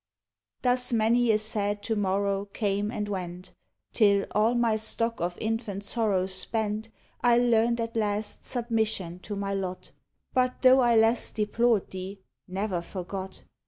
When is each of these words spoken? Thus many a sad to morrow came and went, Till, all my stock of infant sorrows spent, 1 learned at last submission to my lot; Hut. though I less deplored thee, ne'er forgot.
Thus 0.63 0.91
many 0.91 1.29
a 1.31 1.37
sad 1.37 1.83
to 1.83 1.95
morrow 1.95 2.45
came 2.45 2.89
and 2.89 3.07
went, 3.07 3.53
Till, 3.93 4.25
all 4.31 4.55
my 4.55 4.75
stock 4.75 5.21
of 5.21 5.37
infant 5.39 5.83
sorrows 5.83 6.33
spent, 6.33 6.89
1 7.19 7.51
learned 7.51 7.79
at 7.79 7.95
last 7.95 8.43
submission 8.43 9.19
to 9.19 9.35
my 9.35 9.53
lot; 9.53 9.91
Hut. 10.33 10.55
though 10.63 10.79
I 10.79 10.95
less 10.95 11.29
deplored 11.29 11.91
thee, 11.91 12.19
ne'er 12.47 12.81
forgot. 12.81 13.43